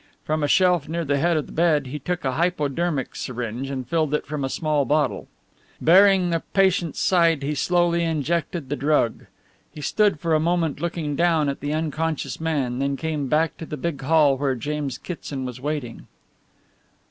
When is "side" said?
6.99-7.43